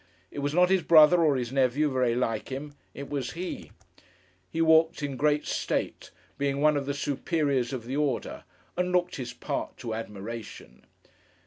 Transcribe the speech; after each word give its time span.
It 0.31 0.39
was 0.39 0.55
not 0.55 0.71
his 0.71 0.81
brother 0.81 1.21
or 1.23 1.35
his 1.35 1.51
nephew, 1.51 1.87
very 1.91 2.15
like 2.15 2.49
him. 2.51 2.73
It 2.95 3.07
was 3.07 3.33
he. 3.33 3.69
He 4.49 4.59
walked 4.59 5.03
in 5.03 5.15
great 5.15 5.45
state: 5.45 6.09
being 6.39 6.59
one 6.59 6.75
of 6.75 6.87
the 6.87 6.95
Superiors 6.95 7.71
of 7.71 7.85
the 7.85 7.97
Order: 7.97 8.43
and 8.75 8.91
looked 8.91 9.17
his 9.17 9.31
part 9.31 9.77
to 9.77 9.93
admiration. 9.93 10.85